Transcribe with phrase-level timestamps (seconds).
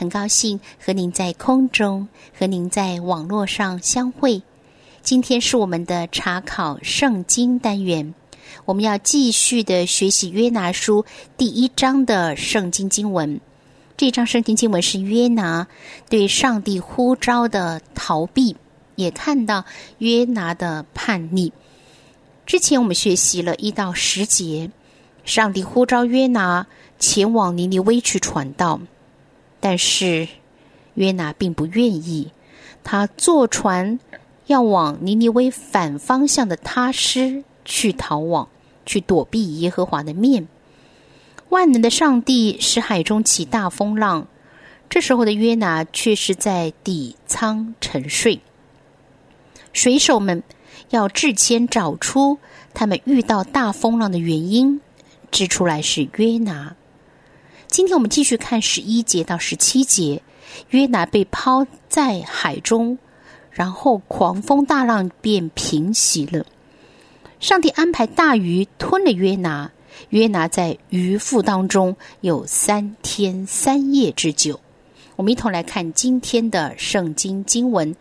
[0.00, 4.40] 很高兴和您在空中和您在网络上相会。
[5.02, 8.14] 今天是我们的查考圣经单元，
[8.64, 11.04] 我们要继续的学习约拿书
[11.36, 13.42] 第一章的圣经经文。
[13.98, 15.66] 这章圣经经文是约拿
[16.08, 18.56] 对上帝呼召的逃避。
[18.96, 19.66] 也看到
[19.98, 21.52] 约拿的叛逆。
[22.46, 24.70] 之前我们学习了一到十节，
[25.26, 26.66] 上帝呼召约拿
[26.98, 28.80] 前往尼尼微去传道，
[29.60, 30.26] 但是
[30.94, 32.32] 约拿并不愿意。
[32.82, 34.00] 他坐船
[34.46, 38.48] 要往尼尼微反方向的他施去逃亡，
[38.86, 40.48] 去躲避耶和华的面。
[41.50, 44.26] 万能的上帝使海中起大风浪，
[44.88, 48.40] 这时候的约拿却是在底舱沉睡。
[49.72, 50.42] 水手们
[50.90, 52.38] 要致签找出
[52.72, 54.80] 他们遇到大风浪的原因，
[55.30, 56.74] 指出来是约拿。
[57.70, 60.20] 今天我们继续看十一节到十七节，
[60.70, 62.98] 约拿被抛在海中，
[63.52, 66.44] 然后狂风大浪便平息了。
[67.38, 69.70] 上帝安排大鱼吞了约拿，
[70.08, 74.58] 约拿在鱼腹当中有三天三夜之久。
[75.14, 77.94] 我们一同来看今天的圣经经文。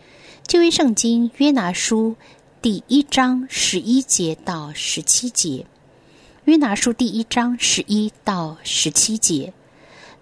[0.47, 2.15] 旧约圣经约拿书
[2.59, 5.63] 第一章十一节到十七节，
[6.45, 9.53] 约拿书第一章十一到十七节，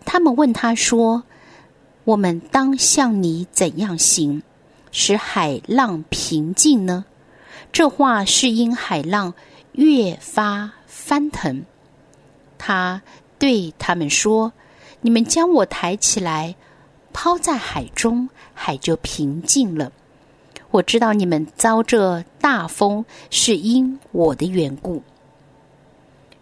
[0.09, 1.23] 他们问他说
[2.05, 4.41] ：“我们当向你怎样行，
[4.89, 7.03] 使海浪平静呢？”
[7.73, 9.33] 这话是因海浪
[9.73, 11.65] 越发翻腾。
[12.57, 13.01] 他
[13.37, 14.53] 对他们说
[15.01, 16.55] ：“你们将我抬起来，
[17.11, 19.91] 抛在海中，海就平静了。”
[20.71, 25.03] 我知道你们遭这大风是因我的缘故。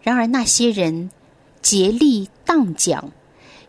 [0.04, 1.10] 然而那些人
[1.64, 3.12] 竭力荡桨，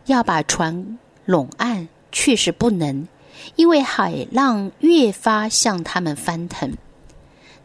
[0.07, 3.07] 要把船拢岸，却是不能，
[3.57, 6.73] 因为海浪越发向他们翻腾。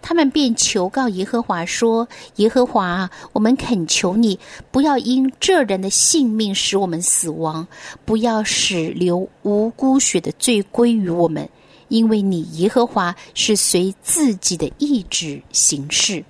[0.02, 2.08] 他们便求告耶和华说
[2.38, 4.40] ：“耶和华，我们恳求你，
[4.72, 7.68] 不要因这人的性命使我们死亡，
[8.04, 11.48] 不要使流无辜血的罪归于我们。”
[11.88, 16.24] 因为你耶和华是随自己的意志行事，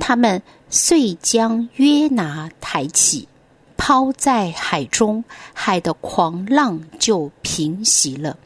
[0.00, 3.28] 他们遂将约拿抬起，
[3.76, 8.36] 抛在海中，海的狂浪就平息了。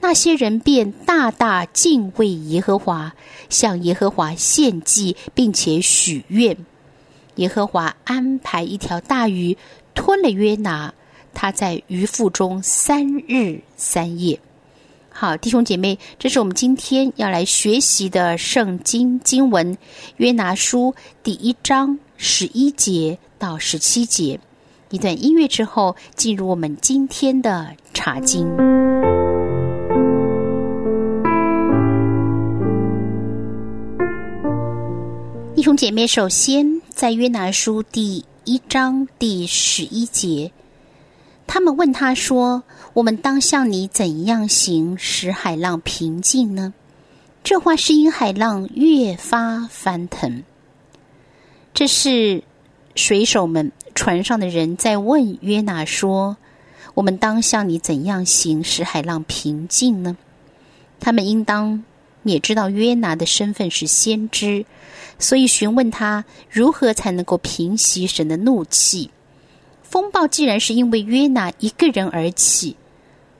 [0.00, 3.14] 那些人便大大敬畏耶和华，
[3.50, 6.56] 向耶和华献祭，并且许愿。
[7.36, 9.56] 耶和华安排一条大鱼
[9.94, 10.94] 吞了约拿，
[11.34, 14.40] 他在鱼腹中三日三夜。
[15.10, 19.76] 好，弟兄姐妹，这是我们今天要来学习的圣经经文
[20.16, 24.40] 《约拿书》第一章十一节到十七节。
[24.90, 28.44] 一段音乐之后，进入我们今天的茶经。
[35.54, 40.50] 弟兄姐妹，首先在《约拿书》第一章第十一节。
[41.46, 46.74] 他们问他说：“我们当向你怎样行，使海浪平静呢？”
[47.44, 50.42] 这话是因海浪越发翻腾。
[51.72, 52.42] 这是
[52.96, 56.38] 水手们船上的人在问约拿说
[56.96, 60.16] ：“我们当向你怎样行，使海浪平静呢？”
[60.98, 61.84] 他们应当
[62.22, 64.64] 也知道约拿的身份是先知，
[65.18, 69.10] 所以询问他如何才能够平息神的怒气。
[69.82, 72.76] 风暴既然是因为约拿一个人而起，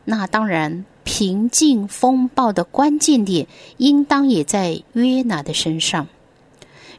[0.04, 3.46] 那当然平静风暴的关键点
[3.78, 6.06] 应当也在约拿的身上。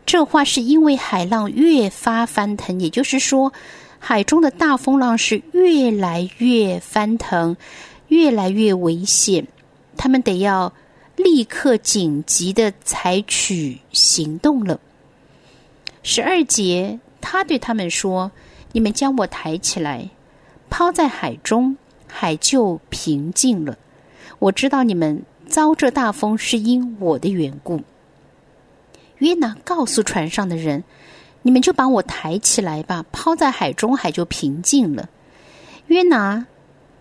[0.05, 3.53] 这话是因为海浪越发翻腾，也就是说，
[3.99, 7.55] 海中的大风浪是越来越翻腾，
[8.07, 9.47] 越来越危险。
[9.97, 10.73] 他们得要
[11.15, 14.79] 立刻紧急的采取行动了。
[16.03, 18.31] 十二节，他对他们说。
[18.73, 20.09] 你们将我抬起来，
[20.69, 21.75] 抛在海中，
[22.07, 23.77] 海就平静了。
[24.39, 27.81] 我知道你们遭这大风是因我的缘故。
[29.21, 30.83] 约拿告诉船上的人
[31.43, 35.07] ：“你们就把我抬起来吧，抛在海中，海就平静了。”
[35.87, 36.47] 约拿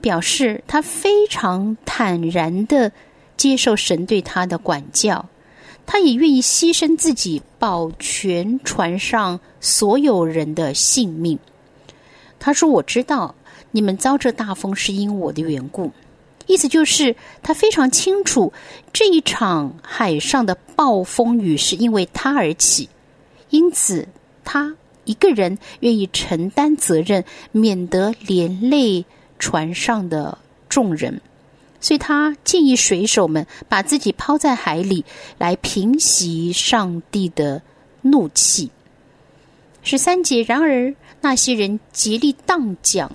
[0.03, 2.93] 表示他非常坦然的
[3.39, 5.25] 接受神对他的管教，
[5.87, 11.39] 他也愿意牺牲自己，保全船上所有人的性命。
[12.39, 13.35] 他说：“我知道
[13.71, 15.91] 你们遭这大风是因我的缘故。”
[16.51, 17.15] 意思就是，
[17.45, 18.53] 他非常清楚
[18.93, 22.89] 这一场海上的暴风雨是因为他而起，
[23.51, 24.09] 因此
[24.45, 24.75] 他
[25.05, 29.05] 一个人愿意承担责任，免得连累
[29.39, 30.39] 船上的
[30.69, 31.21] 众人。
[31.81, 35.05] 所以他建议水手们把自己抛在海里，
[35.39, 37.63] 来平息上帝的
[38.03, 38.73] 怒气。
[39.85, 43.13] 十三节，然而那些人竭力荡桨。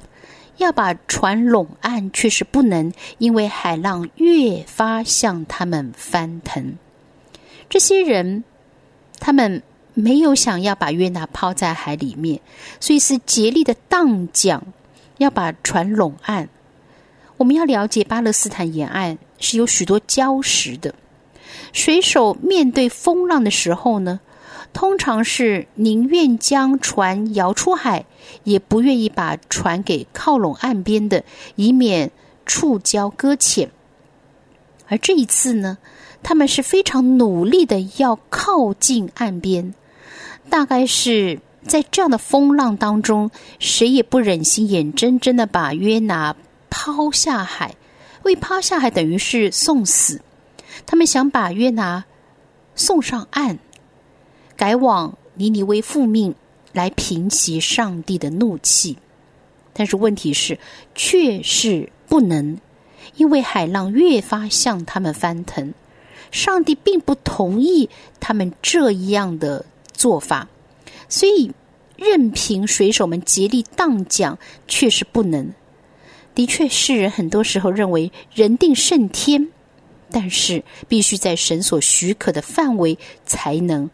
[0.58, 6.78] 要把船拢岸，却是不能，因为海浪越发向他们翻腾。
[7.70, 8.44] 这些人，
[9.20, 9.62] 他们
[9.94, 12.40] 没有想要把约拿抛在海里面，
[12.80, 14.62] 所以是竭力的荡桨，
[15.18, 16.48] 要把船拢岸。
[17.38, 20.96] 我们要了解巴勒斯坦沿岸是有许多礁石的，
[21.74, 24.20] 水手面对风浪的时候呢？
[24.76, 28.06] 通常是宁愿将船摇出海，
[28.44, 31.24] 也不愿意把船给靠拢岸边的，
[31.56, 32.12] 以免
[32.46, 33.72] 触礁搁浅。
[34.90, 35.78] 而这一次呢，
[36.22, 39.74] 他们是非常努力的要靠近岸边，
[40.50, 46.36] 大概是在这样的风浪当中，谁也不忍心眼睁睁的把约拿
[46.70, 47.76] 抛下海，
[48.24, 50.20] 为抛下海等于是送死。
[50.86, 52.04] 他们想把约拿
[52.76, 53.58] 送上岸。
[54.56, 56.34] 改往尼尼微复命，
[56.72, 58.98] 来平息上帝的怒气，
[59.74, 60.58] 但是问题是，
[60.94, 62.60] 却是不能，
[63.16, 65.74] 因为海浪越发向他们翻腾，
[66.32, 70.48] 上帝并不同意他们这样的做法，
[71.10, 71.52] 所以
[71.98, 74.38] 任凭水手们竭力荡桨，
[74.68, 75.54] 却是不能。
[76.34, 79.50] 的确，世人很多时候认为人定胜天，
[80.12, 83.90] 但是必须在神所许可的范围才能。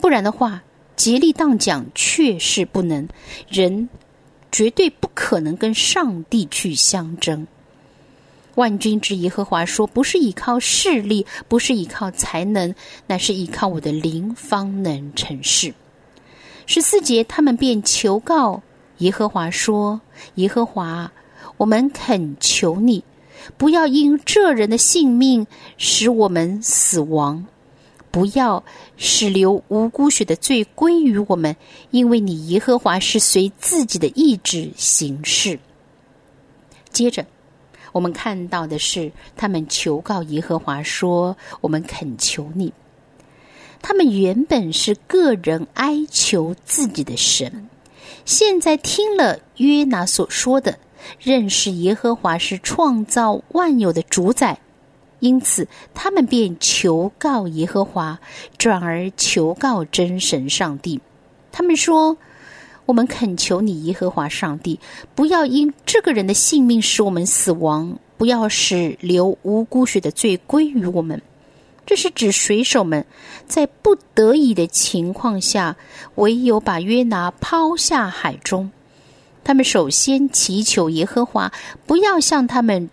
[0.00, 0.62] 不然的话，
[0.96, 3.08] 竭力荡桨确是不能，
[3.48, 3.88] 人
[4.52, 7.46] 绝对不可能跟上帝去相争。
[8.54, 12.74] 万军之耶和华说：“不是依靠势力，不是依靠才能，
[13.06, 15.74] 乃是依靠我的灵，方能成事。”
[16.64, 18.62] 十四节，他们便求告
[18.98, 20.00] 耶和华说
[20.36, 21.12] ：“耶和华，
[21.58, 23.04] 我们恳求你，
[23.58, 25.46] 不要因这人的性命
[25.76, 27.44] 使我们死亡。”
[28.16, 28.64] 不要
[28.96, 31.54] 使流无辜血的罪归于我们，
[31.90, 35.58] 因为你耶和华是随自己的意志行事。
[36.90, 37.26] 接着，
[37.92, 42.72] 我们看到的是他们求告耶和华说：“我们恳求你。”
[43.82, 47.68] 他们原本是个人哀求自己的神，
[48.24, 50.78] 现在听了约拿所说的，
[51.20, 54.58] 认识耶和华是创造万有的主宰。
[55.20, 58.18] 因此，他们便求告耶和华，
[58.58, 61.00] 转而求告真神上帝。
[61.50, 62.18] 他们说
[62.84, 64.78] ：“我们恳求你，耶和华上帝，
[65.14, 71.20] 不要因这个人的性命使我们死亡，不要使流无辜血的罪归于我们。”
[71.86, 73.06] 这是指水手们
[73.46, 75.76] 在不得已的情况下，
[76.16, 78.70] 唯有把约拿抛下海中。
[79.44, 81.52] 他们首先祈求耶和华，
[81.86, 82.90] 不要向他们。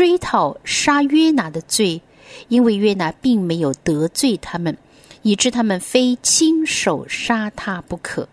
[0.00, 2.00] 追讨杀约拿的罪，
[2.48, 4.74] 因为约拿并没有得罪他们，
[5.20, 8.26] 以致他们非亲手杀他不可。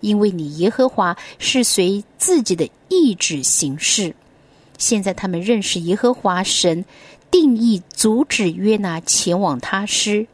[0.00, 4.16] 因为你耶和华是随自己的意志行事。
[4.78, 6.84] 现在他们认识耶和华神，
[7.30, 10.26] 定义阻止约拿前往他师，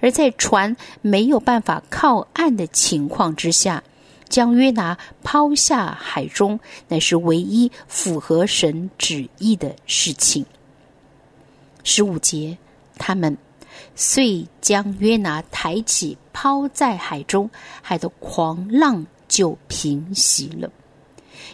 [0.00, 3.84] 而在船没有办法靠岸的情况之下。
[4.28, 10.44] 将约拿抛下海中，乃是唯一符合神旨意的事情。
[11.84, 12.56] 十五节，
[12.98, 13.36] 他们
[13.94, 17.48] 遂将约拿抬起，抛在海中，
[17.80, 20.70] 海的狂浪就平息了。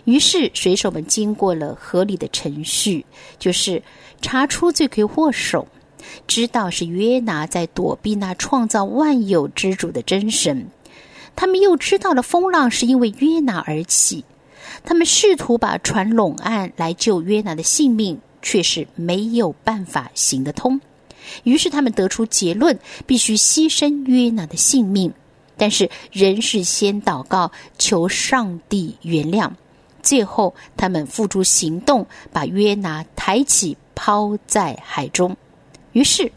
[0.05, 3.05] 于是水手们经过了合理的程序，
[3.39, 3.83] 就是
[4.21, 5.69] 查出罪魁祸首，
[6.27, 10.67] 知道是约拿在躲避那创造万有之主的真神。
[11.35, 14.25] 他们又知道了风浪是因为约拿而起，
[14.85, 20.81] 他们试图把船拢岸来救约拿的性命，却是没有办法行得通。
[21.45, 25.13] 于是他们得出结论：必须牺牲约拿的性命。
[25.55, 29.49] 但是仍是先祷告求上帝原谅。
[30.03, 35.37] 最后他们付诸行动，把约拿抬起，抛在海中。
[35.93, 36.33] 于是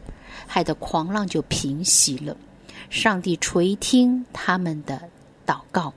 [0.46, 2.38] 海的狂浪就平息了。
[2.89, 5.01] 上帝垂听他们的
[5.46, 5.94] 祷告。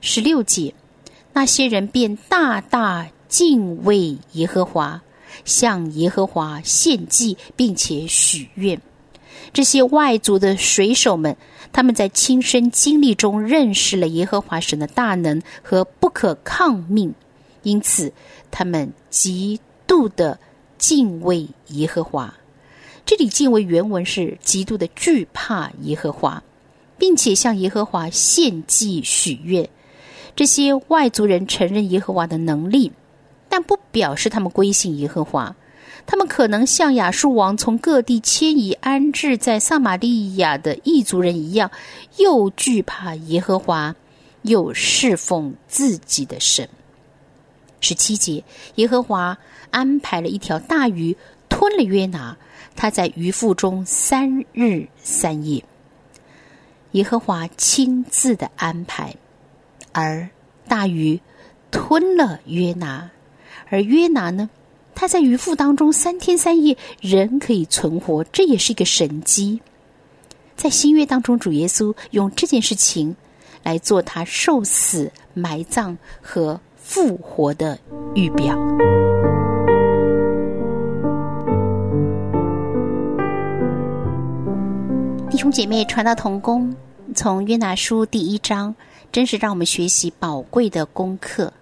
[0.00, 0.74] 十六节，
[1.32, 5.02] 那些人便大大敬畏耶和华，
[5.44, 8.80] 向耶和华献祭，并且许愿。
[9.52, 11.36] 这些外族的水手们，
[11.72, 17.14] 他们在亲身经历中认识了耶和华神的大能和不可抗命，
[17.62, 18.12] 因此
[18.50, 20.38] 他们极度的
[20.76, 22.34] 敬畏耶和华。
[23.08, 26.42] 这里敬畏原文是极度的惧怕耶和华，
[26.98, 29.66] 并且向耶和华献祭许愿。
[30.36, 32.92] 这些外族人承认耶和华的能力，
[33.48, 35.56] 但不表示他们归信耶和华。
[36.04, 41.70] 他们可能像亚述王从各地迁移安置在撒玛利亚的异族人一样，
[42.18, 43.96] 又惧怕耶和华，
[44.42, 46.68] 又侍奉自己的神。
[47.80, 49.38] 十七节，耶和华
[49.70, 51.16] 安排了一条大鱼
[51.48, 52.36] 吞了约拿，
[52.78, 55.64] 他在鱼腹中三日三夜。
[56.92, 59.12] 耶和华亲自的安排，
[59.90, 60.28] 而
[60.68, 61.20] 大鱼
[61.72, 63.10] 吞了约拿，
[63.68, 64.48] 而约拿呢？
[64.94, 69.60] 他在鱼腹当中三天三夜仍可以存活，这也是一个神机。
[70.54, 73.16] 在新约当中，主耶稣用这件事情
[73.64, 77.76] 来做他受死、埋葬和复活的
[78.14, 78.56] 预表。
[85.38, 86.74] 兄姐妹，传道同工，
[87.14, 88.74] 从约拿书第一章，
[89.12, 91.52] 真是让我们学习宝贵的功课。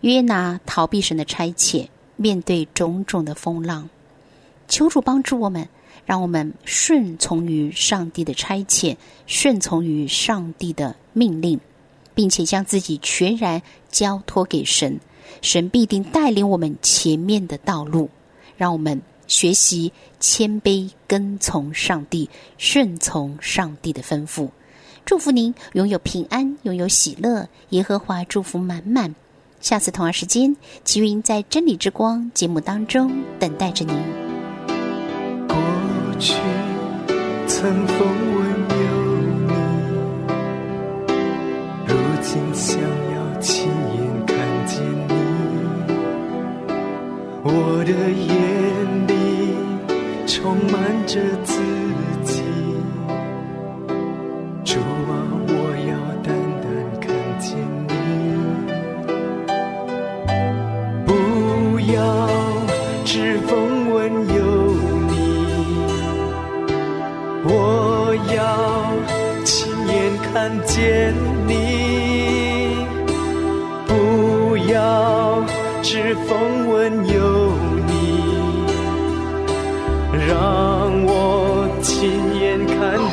[0.00, 1.86] 约拿逃避神的差遣。
[2.16, 3.88] 面对种种的风浪，
[4.66, 5.68] 求主帮助我们，
[6.04, 8.96] 让我们顺从于上帝的差遣，
[9.28, 11.60] 顺从于上帝的命令，
[12.16, 13.62] 并且将自己全然
[13.92, 14.98] 交托给神，
[15.40, 18.10] 神必定带领我们前面的道路。
[18.56, 24.48] 让我们学习谦卑，跟从上帝，顺从上帝的吩咐。
[25.04, 29.14] 祝福您拥有平安，拥有喜乐，耶和华祝福满满。
[29.60, 33.94] 下次同样时间，齐云在《真理之光》节目当中等待着您。
[35.46, 35.56] 过
[36.18, 36.34] 去
[37.46, 37.98] 曾风
[38.34, 38.86] 闻有
[39.46, 39.52] 你，
[41.86, 44.76] 如今想要亲眼看见
[45.08, 45.14] 你。
[47.42, 48.57] 我的眼
[50.28, 51.54] 充满着自
[52.22, 52.42] 己，
[54.62, 55.10] 主啊，
[55.48, 55.52] 我
[55.88, 55.92] 要
[56.22, 56.28] 单
[56.60, 56.68] 单
[57.00, 57.08] 看
[57.40, 57.48] 见
[57.88, 57.90] 你。
[61.06, 61.10] 不
[61.90, 61.96] 要
[63.06, 63.96] 只风闻
[64.34, 64.36] 有
[65.08, 65.16] 你，
[67.44, 68.38] 我要
[69.44, 69.50] 亲
[69.88, 69.96] 眼
[70.30, 71.14] 看见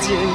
[0.07, 0.34] 看